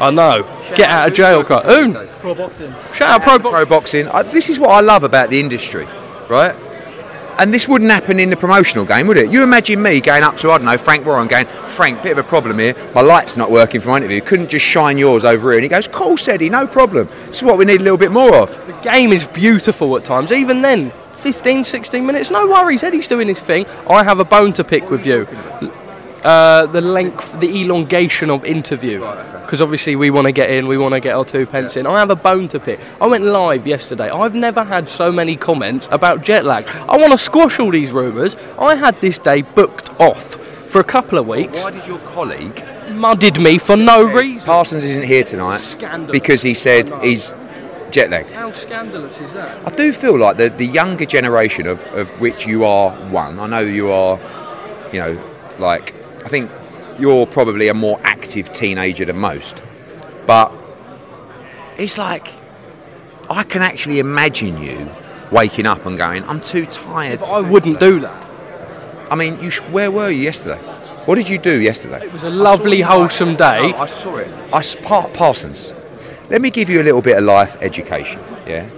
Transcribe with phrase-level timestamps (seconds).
[0.00, 0.42] I know.
[0.76, 1.66] Get out of jail card.
[1.66, 1.92] Oon.
[2.20, 2.72] Pro boxing.
[2.94, 4.06] Shout out pro Pro boxing.
[4.06, 4.08] boxing.
[4.08, 5.86] Uh, this is what I love about the industry,
[6.28, 6.54] right?
[7.38, 9.30] And this wouldn't happen in the promotional game, would it?
[9.30, 12.18] You imagine me going up to, I don't know, Frank Warren going, Frank, bit of
[12.18, 12.74] a problem here.
[12.94, 14.20] My light's not working for my interview.
[14.20, 15.58] Couldn't just shine yours over here.
[15.58, 17.08] And he goes, cool, Eddie, no problem.
[17.26, 18.66] This is what we need a little bit more of.
[18.66, 20.32] The game is beautiful at times.
[20.32, 22.82] Even then, 15, 16 minutes, no worries.
[22.82, 23.66] Eddie's doing his thing.
[23.88, 25.26] I have a bone to pick with you.
[26.24, 29.00] Uh, the length, the elongation of interview.
[29.40, 31.86] Because obviously we want to get in, we want to get our two pence in.
[31.86, 32.78] I have a bone to pick.
[33.00, 34.10] I went live yesterday.
[34.10, 36.68] I've never had so many comments about jet lag.
[36.68, 38.36] I want to squash all these rumours.
[38.58, 40.34] I had this day booked off
[40.70, 41.62] for a couple of weeks.
[41.64, 44.44] Why did your colleague Mudded me for no reason.
[44.46, 46.12] Parsons isn't here tonight Scandalous.
[46.12, 47.32] because he said he's
[47.90, 48.32] jet lagged?
[48.32, 49.66] How scandalous is that?
[49.66, 53.46] I do feel like the, the younger generation of, of which you are one, I
[53.46, 54.18] know you are,
[54.92, 55.24] you know,
[55.58, 55.94] like,
[56.24, 56.50] I think
[56.98, 59.62] you're probably a more active teenager than most,
[60.26, 60.52] but
[61.78, 62.28] it's like,
[63.30, 64.90] I can actually imagine you
[65.30, 67.20] waking up and going, I'm too tired.
[67.20, 68.26] But I wouldn't do that.
[69.10, 70.58] I mean, you sh- where were you yesterday?
[71.06, 72.04] What did you do yesterday?
[72.04, 73.72] It was a lovely, wholesome day.
[73.72, 74.28] I saw it.
[74.52, 75.72] I s- Pa- Parsons.
[76.28, 78.20] Let me give you a little bit of life education.
[78.46, 78.68] Yeah.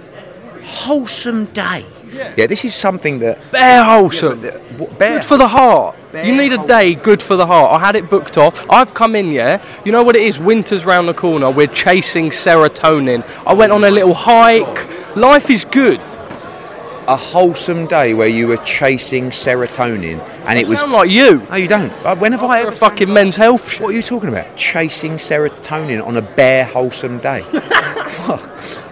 [0.63, 1.85] Wholesome day.
[2.13, 2.47] Yeah.
[2.47, 3.51] this is something that.
[3.51, 4.43] Bare wholesome.
[4.43, 5.95] Yeah, the- bare- Good for the heart.
[6.13, 7.71] You need a day good for the heart.
[7.71, 8.63] I had it booked off.
[8.69, 9.63] I've come in, yeah.
[9.83, 10.37] You know what it is?
[10.39, 11.49] Winter's round the corner.
[11.49, 13.23] We're chasing serotonin.
[13.47, 15.15] I went on a little hike.
[15.15, 15.99] Life is good.
[17.05, 20.79] a wholesome day where you were chasing serotonin and it was.
[20.79, 21.41] Sound like you.
[21.49, 21.91] No, you don't.
[22.19, 22.75] When have I You're ever?
[22.75, 23.81] a fucking men's health shit.
[23.81, 24.55] What are you talking about?
[24.55, 27.43] Chasing serotonin on a bare, wholesome day.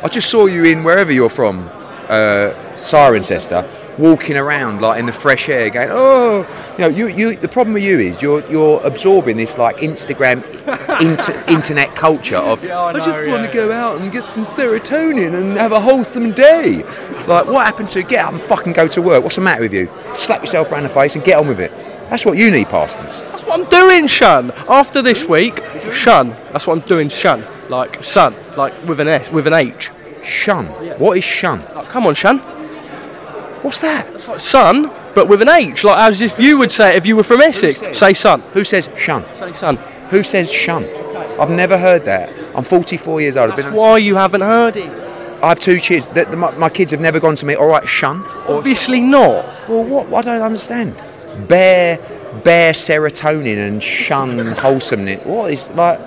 [0.04, 1.70] I just saw you in wherever you're from,
[2.12, 3.68] uh, Cirencester,
[3.98, 7.36] walking around like in the fresh air, going, "Oh, you know." You, you.
[7.38, 10.44] The problem with you is you're you're absorbing this like Instagram,
[11.02, 12.64] inter, internet culture of.
[12.64, 16.34] yeah, I, just want to go out and get some serotonin and have a wholesome
[16.34, 16.84] day.
[17.28, 19.24] Like, what happened to get up and fucking go to work?
[19.24, 19.90] What's the matter with you?
[20.16, 21.72] Slap yourself around the face and get on with it.
[22.10, 23.22] That's what you need, Parsons.
[23.22, 24.52] That's what I'm doing, Shun.
[24.68, 26.32] After this week, Shun.
[26.52, 27.46] That's what I'm doing, Shun.
[27.70, 29.92] Like sun, like with an S, with an H.
[30.24, 30.66] Shun.
[31.00, 31.64] What is shun?
[31.76, 32.40] Like, come on, Shun.
[33.64, 34.08] What's that?
[34.16, 35.84] It's like sun, but with an H.
[35.84, 37.78] Like as if you would say it if you were from Essex.
[37.78, 38.42] says- Say sun.
[38.54, 39.24] Who says shun?
[39.38, 39.78] Say sun.
[40.10, 40.86] Who says shun?
[41.40, 42.32] I've never heard that.
[42.56, 43.52] I'm 44 years old.
[43.52, 43.76] I've That's been.
[43.76, 44.90] why you haven't heard it.
[45.44, 46.08] I have two kids.
[46.08, 47.56] The, my, my kids have never gone to me.
[47.56, 48.24] All right, shun.
[48.48, 49.46] Obviously not.
[49.70, 50.28] well, what?
[50.28, 50.96] I don't understand.
[51.48, 51.98] Bear,
[52.44, 55.24] bear serotonin and shun wholesomeness.
[55.26, 56.00] What is like?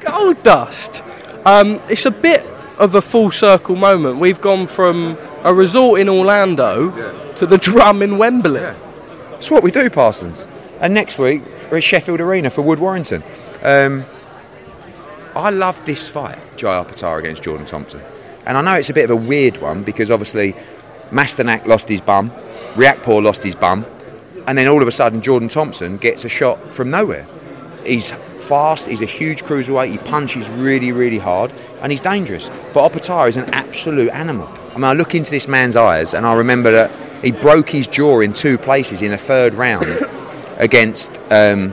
[0.00, 1.02] Gold dust.
[1.44, 2.46] Um, it's a bit
[2.78, 4.18] of a full circle moment.
[4.18, 6.90] We've gone from a resort in Orlando
[7.34, 8.62] to the drum in Wembley.
[9.32, 10.46] It's what we do, Parsons.
[10.80, 13.24] And next week we're at Sheffield Arena for Wood Warrington.
[13.62, 14.04] Um,
[15.34, 18.00] I love this fight, Jai Opetaia against Jordan Thompson.
[18.46, 20.54] And I know it's a bit of a weird one because obviously
[21.10, 22.30] Masternak lost his bum,
[22.74, 23.84] Riakpor lost his bum,
[24.46, 27.26] and then all of a sudden Jordan Thompson gets a shot from nowhere.
[27.84, 28.12] He's
[28.52, 31.50] fast, he's a huge cruiserweight, he punches really, really hard,
[31.80, 32.50] and he's dangerous.
[32.74, 34.46] But Opetaia is an absolute animal.
[34.72, 36.90] I mean, I look into this man's eyes and I remember that
[37.24, 39.86] He broke his jaw in two places in a third round
[40.58, 41.72] against um,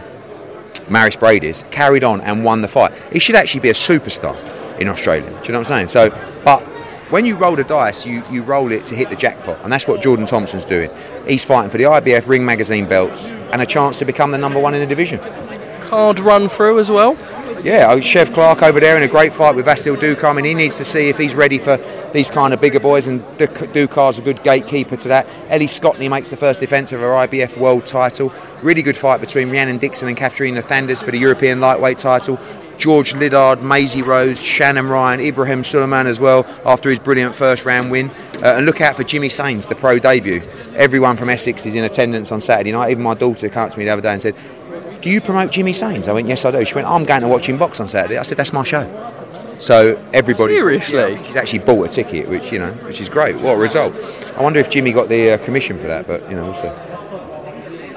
[0.88, 2.94] Mairis Briedis, carried on and won the fight.
[3.12, 4.38] He should actually be a superstar
[4.80, 5.30] in Australia.
[5.30, 5.88] Do you know what I'm saying?
[5.90, 6.12] So,
[6.46, 6.62] but
[7.12, 9.88] when you roll the dice, you, you roll it to hit the jackpot, and that's
[9.88, 10.90] what Jordan Thompson's doing.
[11.28, 14.62] He's fighting for the IBF Ring Magazine belts and a chance to become the number
[14.62, 15.20] one in the division.
[15.90, 17.18] Card run through as well.
[17.64, 20.26] Yeah, oh, Chev Clarke over there in a great fight with Vasil Ducar.
[20.26, 21.78] I mean, he needs to see if he's ready for
[22.14, 25.28] these kind of bigger boys, and Ducar's a good gatekeeper to that.
[25.48, 28.32] Ellie Scotney makes the first defence of her IBF world title.
[28.62, 32.40] Really good fight between Rhiannon Dixon and Katharina Thanderz for the European lightweight title.
[32.78, 37.92] George Liddard, Maisie Rose, Shannon Ryan, Ibrahim Suleiman as well after his brilliant first round
[37.92, 38.10] win.
[38.36, 40.42] Uh, and look out for Jimmy Sains, the pro debut.
[40.76, 42.92] Everyone from Essex is in attendance on Saturday night.
[42.92, 44.36] Even my daughter came to me the other day and said,
[45.02, 46.08] Do you promote Jimmy Sains?
[46.08, 46.64] I went, Yes, I do.
[46.66, 48.18] She went, I'm going to watch him box on Saturday.
[48.18, 48.86] I said, That's my show.
[49.60, 53.36] So everybody seriously, yeah, she's actually bought a ticket, which you know, which is great.
[53.36, 53.94] What a result!
[54.38, 57.00] I wonder if Jimmy got the uh, commission for that, but you know, we'll.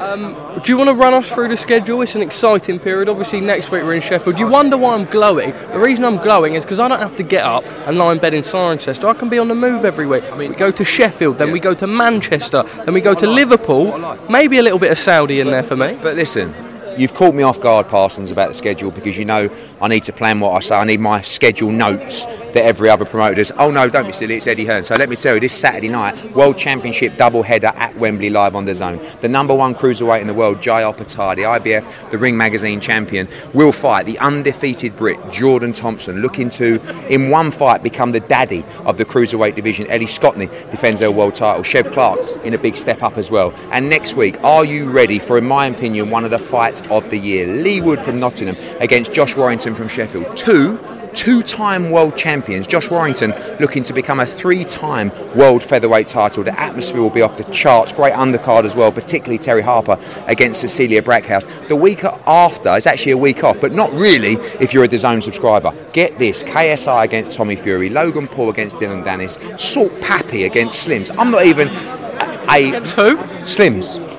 [0.03, 0.35] Um,
[0.65, 2.03] do you want to run us through the schedule?
[2.03, 3.09] It's an exciting period.
[3.09, 4.37] Obviously, next week we're in Sheffield.
[4.37, 5.53] You wonder why I'm glowing.
[5.53, 8.19] The reason I'm glowing is because I don't have to get up and lie in
[8.19, 9.05] bed in Cirencester.
[9.05, 10.25] I can be on the move every week.
[10.33, 11.53] I mean, we go to Sheffield, then yeah.
[11.53, 13.97] we go to Manchester, then we go to Liverpool.
[14.29, 15.97] Maybe a little bit of Saudi in there for me.
[16.03, 16.53] But listen,
[16.97, 19.49] You've caught me off guard, Parsons, about the schedule because you know
[19.81, 20.77] I need to plan what I say.
[20.77, 23.51] I need my schedule notes that every other promoter does.
[23.53, 24.85] Oh no, don't be silly, it's Eddie Hearn.
[24.85, 28.55] So let me tell you, this Saturday night, World Championship double header at Wembley live
[28.55, 29.01] on the zone.
[29.23, 33.27] The number one cruiserweight in the world, Jai Opetaia, the IBF, the Ring Magazine champion,
[33.55, 36.79] will fight the undefeated Brit, Jordan Thompson, looking to,
[37.09, 39.87] in one fight, become the daddy of the cruiserweight division.
[39.87, 41.63] Ellie Scotney defends her world title.
[41.63, 43.55] Chev Clarke in a big step up as well.
[43.71, 47.09] And next week, are you ready for, in my opinion, one of the fights of
[47.11, 47.47] the year?
[47.47, 50.37] Leigh Wood from Nottingham against Josh Warrington from Sheffield.
[50.37, 50.79] Two
[51.15, 52.67] two time world champions.
[52.67, 56.43] Josh Warrington looking to become a three time world featherweight title.
[56.43, 57.93] The atmosphere will be off the charts.
[57.93, 61.69] Great undercard as well, particularly Terri Harper against Cecilia Brækhus.
[61.69, 65.23] The week after is actually a week off, but not really if you're a DAZN
[65.23, 65.73] subscriber.
[65.93, 71.15] Get this KSI against Tommy Fury, Logan Paul against Dillon Danis, Salt Papi against Slims.
[71.19, 72.71] I'm not even a.
[72.97, 73.17] Who?
[73.43, 74.12] Slims.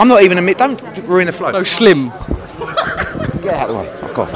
[0.00, 0.54] I'm not even a.
[0.54, 1.50] Don't ruin the flow.
[1.50, 2.08] No, Slim.
[2.08, 3.96] Get out of the way.
[4.00, 4.34] Fuck off.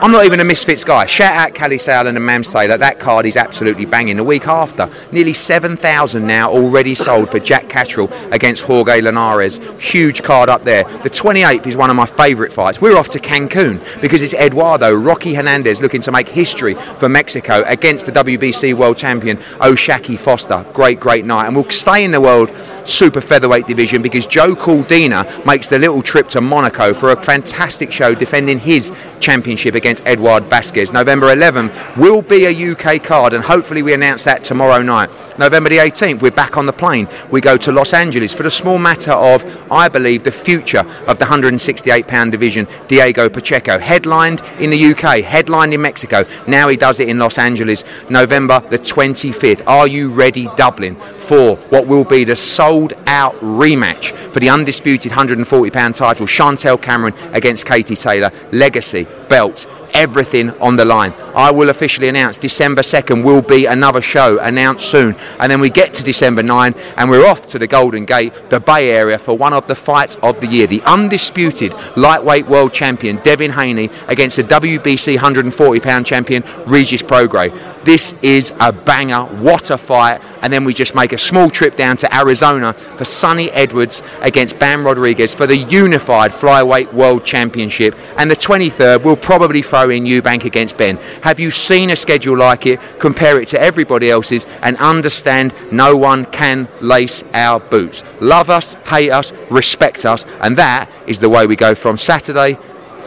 [0.00, 1.04] I'm not even a Misfits guy.
[1.06, 2.78] Shout out Kalle Sauerland and Mams Taylor.
[2.78, 4.16] That card is absolutely banging.
[4.16, 9.58] The week after, nearly 7,000 now already sold for Jack Catterall against Jorge Linares.
[9.78, 10.84] Huge card up there.
[10.84, 12.80] The 28th is one of my favourite fights.
[12.80, 17.64] We're off to Cancun because it's Eduardo Rocky Hernandez looking to make history for Mexico
[17.66, 20.64] against the WBC world champion O'Shaquie Foster.
[20.72, 21.46] Great, great night.
[21.48, 22.50] And we'll stay in the world
[22.88, 27.92] super featherweight division because Joe Cordina makes the little trip to Monaco for a fantastic
[27.92, 30.92] show defending his championship against Edward Vazquez.
[30.92, 35.10] November 11th will be a UK card and hopefully we announce that tomorrow night.
[35.38, 37.08] November the 18th we're back on the plane.
[37.30, 41.18] We go to Los Angeles for the small matter of, I believe, the future of
[41.18, 43.78] the 168 pound division, Diego Pacheco.
[43.78, 46.24] Headlined in the UK, headlined in Mexico.
[46.46, 49.62] Now he does it in Los Angeles, November the 25th.
[49.66, 52.36] Are you ready, Dublin, for what will be the
[52.78, 56.26] sold out rematch for the undisputed 140 pound title?
[56.26, 58.30] Chantelle Cameron against Katie Taylor.
[58.52, 61.12] Legacy, belt, everything on the line.
[61.34, 65.16] I will officially announce December 2nd will be another show announced soon.
[65.40, 68.60] And then we get to December 9 and we're off to the Golden Gate, the
[68.60, 70.66] Bay Area, for one of the fights of the year.
[70.66, 77.52] The undisputed lightweight world champion Devin Haney against the WBC 140 pound champion Regis Prograis.
[77.88, 79.22] This is a banger.
[79.40, 80.20] What a fight.
[80.42, 84.58] And then we just make a small trip down to Arizona for Sunny Edwards against
[84.58, 87.96] Bam Rodriguez for the unified flyweight world championship.
[88.18, 90.98] And the 23rd we'll probably throw in Eubank against Ben.
[91.22, 92.78] Have you seen a schedule like it?
[92.98, 98.04] Compare it to everybody else's and understand no one can lace our boots.
[98.20, 100.26] Love us, hate us, respect us.
[100.42, 102.58] And that is the way we go from Saturday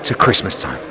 [0.02, 0.91] to Christmas time.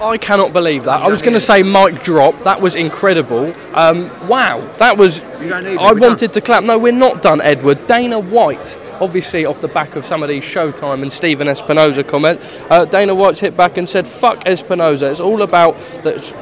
[0.00, 1.02] I cannot believe that.
[1.02, 2.38] I was going to say mic drop.
[2.42, 3.54] That was incredible.
[3.74, 5.22] Um, wow, that was.
[5.22, 6.64] I wanted to clap.
[6.64, 7.86] No, we're not done, Edward.
[7.86, 12.40] Dana White, obviously off the back of some of these Showtime and Stephen Espinoza comment.
[12.70, 16.32] Uh, Dana White's hit back and said, "Fuck Espinoza." It's all about that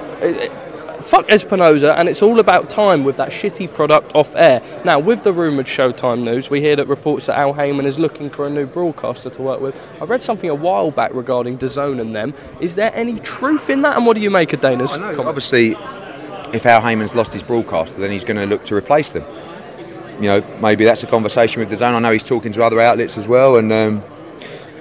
[1.05, 4.63] fuck Espinoza, and it's all about time with that shitty product off air.
[4.85, 8.31] Now, with the rumoured Showtime news, we hear that reports that Al Haymon is looking
[8.31, 9.81] for a new broadcaster to work with.
[10.01, 12.35] I read something a while back regarding DAZN and them.
[12.61, 15.09] Is there any truth in that, and what do you make of Dana's I know,
[15.11, 15.29] comment?
[15.29, 15.77] Obviously,
[16.55, 19.25] if Al Haymon's lost his broadcaster, then he's going to look to replace them.
[20.21, 21.95] You know, maybe that's a conversation with DAZN.
[21.95, 24.03] I know he's talking to other outlets as well, and um,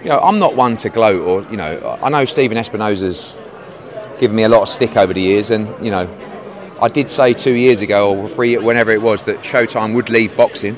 [0.03, 3.35] you know, I'm not one to gloat or you know, I know Stephen Espinoza's
[4.23, 5.51] given me a lot of stick over the years.
[5.51, 6.07] And you know,
[6.81, 10.37] I did say two years ago or three, whenever it was, that Showtime would leave
[10.37, 10.77] boxing.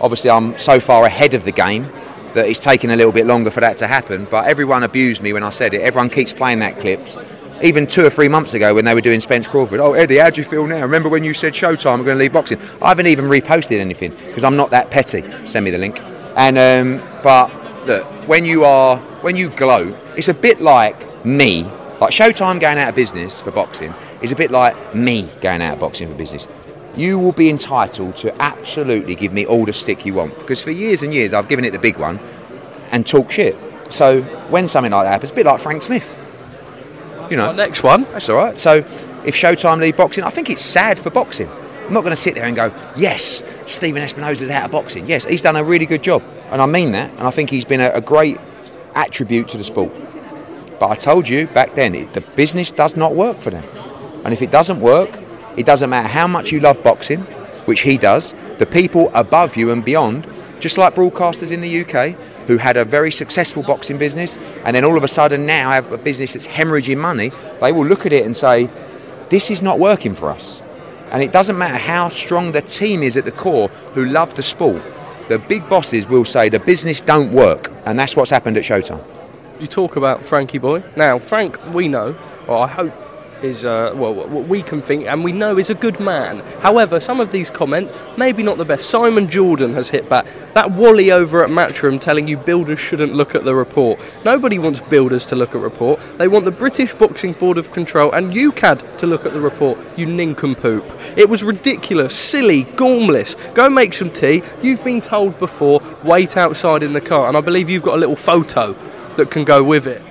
[0.00, 1.88] Obviously, I'm so far ahead of the game
[2.34, 4.28] that it's taken a little bit longer for that to happen.
[4.30, 5.80] But everyone abused me when I said it.
[5.80, 7.18] Everyone keeps playing that clips.
[7.64, 10.30] Even two or three months ago when they were doing Spence Crawford, oh Eddie, how
[10.30, 10.82] do you feel now?
[10.82, 12.60] Remember when you said Showtime we're going to leave boxing?
[12.80, 15.24] I haven't even reposted anything because I'm not that petty.
[15.46, 15.98] Send me the link.
[16.36, 17.50] And um, but
[17.86, 21.66] look, when you are when you gloat, it's a bit like me.
[22.04, 25.72] Like Showtime going out of business for boxing is a bit like me going out
[25.72, 26.46] of boxing for business.
[26.94, 30.70] You will be entitled to absolutely give me all the stick you want because for
[30.70, 32.20] years and years I've given it the big one
[32.92, 33.56] and talk shit.
[33.88, 34.20] So
[34.50, 36.14] when something like that happens, a bit like Frank Smith.
[37.30, 38.02] You know, Our next one.
[38.12, 38.58] that's all right.
[38.58, 38.74] So
[39.24, 41.48] if Showtime leave boxing, I think it's sad for boxing.
[41.86, 45.08] I'm not going to sit there and go, yes, Stephen Espinoza's out of boxing.
[45.08, 47.10] Yes, he's done a really good job, and I mean that.
[47.12, 48.36] And I think he's been a, a great
[48.94, 49.90] attribute to the sport.
[50.78, 53.64] But I told you back then, it, the business does not work for them.
[54.24, 55.20] And if it doesn't work,
[55.56, 57.20] it doesn't matter how much you love boxing,
[57.66, 58.34] which he does.
[58.58, 60.26] The people above you and beyond,
[60.60, 64.84] just like broadcasters in the UK, who had a very successful boxing business, and then
[64.84, 68.12] all of a sudden now have a business that's hemorrhaging money, they will look at
[68.12, 68.68] it and say,
[69.30, 70.60] this is not working for us.
[71.10, 74.42] And it doesn't matter how strong the team is at the core who love the
[74.42, 74.82] sport.
[75.28, 79.13] The big bosses will say the business don't work, and that's what's happened at Showtime.
[79.60, 80.82] You talk about Frankie Boy.
[80.96, 82.16] Now, Frank, we know,
[82.48, 82.92] or I hope,
[83.42, 86.40] is, uh, well, what we can think, and we know is a good man.
[86.60, 88.88] However, some of these comments, maybe not the best.
[88.88, 90.26] Simon Jordan has hit back.
[90.54, 94.00] That Wally over at Matchroom telling you builders shouldn't look at the report.
[94.24, 96.00] Nobody wants builders to look at report.
[96.16, 99.78] They want the British Boxing Board of Control and UKAD to look at the report,
[99.96, 100.84] you nincompoop.
[101.16, 103.36] It was ridiculous, silly, gormless.
[103.54, 104.42] Go make some tea.
[104.62, 108.00] You've been told before, wait outside in the car, and I believe you've got a
[108.00, 108.74] little photo
[109.16, 110.02] that can go with it.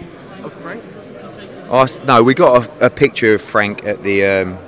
[1.75, 4.59] Oh, no, we got a, a picture of Frank at the um,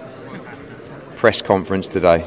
[1.15, 2.25] press conference today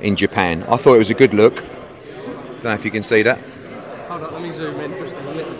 [0.00, 0.62] in Japan.
[0.62, 1.56] I thought it was a good look.
[1.56, 3.38] Don't know if you can see that.
[4.08, 5.54] Hold on, let me zoom in just a little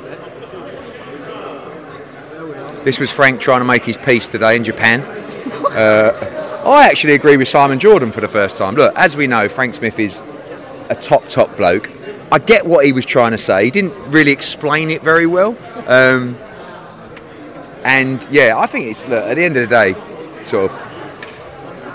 [2.72, 2.84] bit.
[2.84, 5.02] This was Frank trying to make his peace today in Japan.
[5.72, 8.74] Uh, I actually agree with Simon Jordan for the first time.
[8.76, 10.22] Look, as we know, Frank Smith is
[10.88, 11.90] a top, top bloke.
[12.32, 13.64] I get what he was trying to say.
[13.64, 15.56] He didn't really explain it very well.
[15.86, 16.36] Um,
[17.84, 20.86] and yeah, I think it's look, at the end of the day, sort of.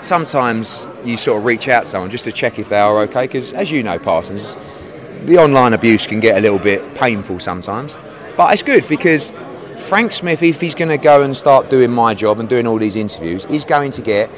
[0.02, 3.24] Sometimes you sort of reach out to someone just to check if they are okay,
[3.26, 4.56] because as you know, Parsons,
[5.24, 7.96] the online abuse can get a little bit painful sometimes.
[8.36, 9.32] But it's good because
[9.78, 12.76] Frank Smith, if he's going to go and start doing my job and doing all
[12.78, 14.30] these interviews, he's going to get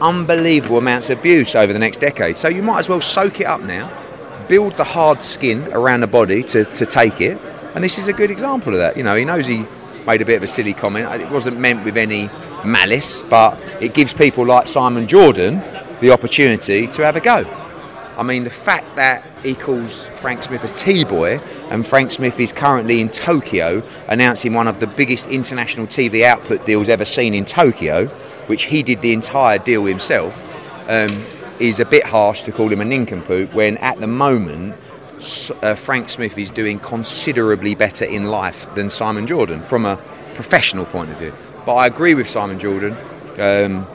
[0.00, 2.36] unbelievable amounts of abuse over the next decade.
[2.36, 3.88] So you might as well soak it up now,
[4.48, 7.38] build the hard skin around the body to, to take it.
[7.74, 8.96] And this is a good example of that.
[8.96, 9.66] You know, he knows he
[10.06, 11.20] made a bit of a silly comment.
[11.20, 12.30] It wasn't meant with any
[12.64, 15.62] malice, but it gives people like Simon Jordan
[16.00, 17.44] the opportunity to have a go.
[18.16, 22.52] I mean, the fact that he calls Frank Smith a T-boy and Frank Smith is
[22.52, 27.44] currently in Tokyo announcing one of the biggest international TV output deals ever seen in
[27.44, 28.06] Tokyo,
[28.46, 30.44] which he did the entire deal himself,
[30.88, 31.10] um,
[31.60, 34.74] is a bit harsh to call him a nincompoop when at the moment
[35.62, 39.96] uh, Frank Smith is doing considerably better in life than Simon Jordan from a
[40.34, 41.32] professional point of view.
[41.64, 42.96] But I agree with Simon Jordan.
[43.38, 43.86] Um,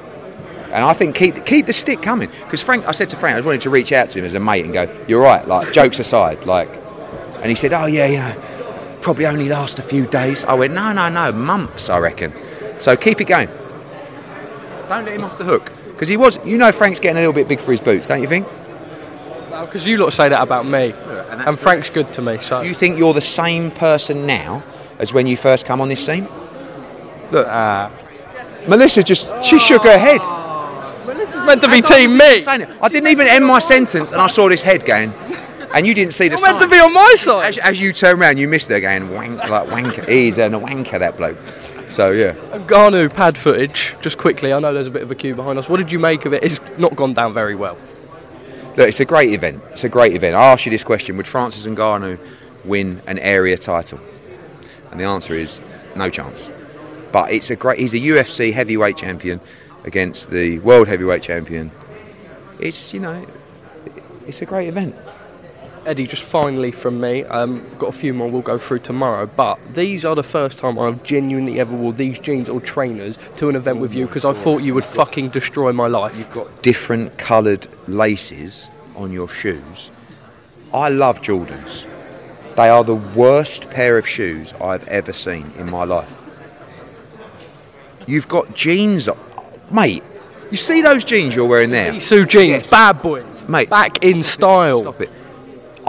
[0.72, 2.88] and I think keep keep the stick coming because Frank.
[2.88, 4.74] I said to Frank, I wanted to reach out to him as a mate and
[4.74, 6.70] go, "You're right." Like jokes aside, like,
[7.38, 8.36] and he said, "Oh yeah, you know,
[9.02, 12.34] probably only last a few days." I went, "No, no, no, months, I reckon."
[12.78, 13.50] So keep it going.
[14.88, 16.40] Don't let him off the hook because he was.
[16.46, 18.48] You know, Frank's getting a little bit big for his boots, don't you think?
[19.50, 20.94] Because you lot say that about me,
[21.30, 22.38] and and Frank's good to me.
[22.40, 24.64] So Do you think you're the same person now
[24.98, 26.26] as when you first come on this scene?
[27.32, 27.90] Look, uh,
[28.66, 30.22] Melissa just she shook her head.
[31.18, 32.40] this is meant to be As I Team was me.
[32.40, 35.12] saying it, I didn't even end my sentence, and I saw this head going,
[35.76, 37.46] and you didn't see the You're meant to be on my side.
[37.46, 40.08] As, as you turn around, you missed her going wank like wanker.
[40.08, 41.36] He's a wanker, that bloke.
[41.90, 44.54] So yeah, Ngannou pad footage, just quickly.
[44.54, 45.68] I know there's a bit of a queue behind us.
[45.68, 46.44] What did you make of it?
[46.44, 47.78] It's not gone down very well.
[48.78, 49.64] look, it's a great event.
[49.72, 50.36] It's a great event.
[50.36, 52.20] I asked you this question: Would Francis Ngannou
[52.64, 54.00] win an area title?
[54.92, 55.60] And the answer is
[55.96, 56.50] no chance.
[57.12, 57.80] But it's a great.
[57.80, 59.42] He's a UFC heavyweight champion
[59.84, 61.72] against the world heavyweight champion.
[62.60, 63.26] It's you know,
[64.28, 64.96] it's a great event.
[65.90, 69.58] Eddie, just finally from me, um, got a few more we'll go through tomorrow, but
[69.74, 73.56] these are the first time I've genuinely ever wore these jeans or trainers to an
[73.56, 76.16] event with you because I thought you would fucking destroy my life.
[76.16, 79.90] You've got different coloured laces on your shoes.
[80.72, 81.88] I love Jordans.
[82.56, 86.16] They are the worst pair of shoes I've ever seen in my life.
[88.06, 89.18] You've got jeans, on-
[89.72, 90.04] mate.
[90.52, 92.70] You see those jeans you're wearing there, Sue jeans, Yes.
[92.70, 93.72] bad boys, Mate.
[93.72, 94.82] back in style.
[94.82, 95.10] Stop it.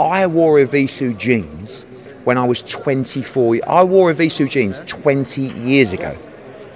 [0.00, 1.84] I wore Evisu jeans
[2.24, 3.58] when I was 24.
[3.66, 6.16] I wore Evisu jeans 20 years ago.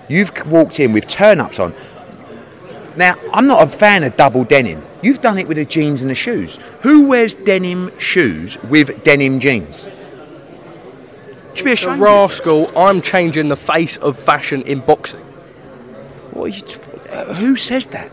[0.08, 1.74] You've walked in with turn ups on.
[2.96, 4.82] Now, I'm not a fan of double denim.
[5.02, 6.58] You've done it with the jeans and the shoes.
[6.82, 9.88] Who wears denim shoes with denim jeans?
[11.54, 12.00] Should be ashamed.
[12.00, 15.20] rascal, I'm changing the face of fashion in boxing.
[16.32, 18.10] What are you t- uh, who says that?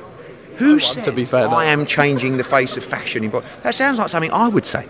[0.57, 1.55] Who says to be fair, though.
[1.55, 3.61] I am changing the face of fashion in boxing?
[3.63, 4.87] That sounds like something I would say.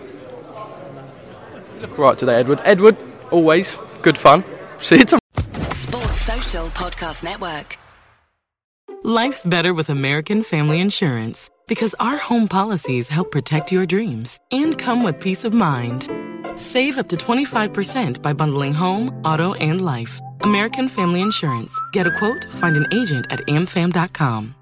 [1.82, 2.60] Look right today, Edward.
[2.64, 2.96] Edward,
[3.32, 4.44] always good fun.
[4.78, 5.72] See you tomorrow.
[5.74, 7.76] Sports Social Podcast Network.
[9.02, 14.78] Life's better with American Family Insurance because our home policies help protect your dreams and
[14.78, 16.08] come with peace of mind.
[16.54, 20.20] Save up to 25% by bundling home, auto, and life.
[20.42, 21.76] American Family Insurance.
[21.92, 24.54] Get a quote, find an agent at amfam.com.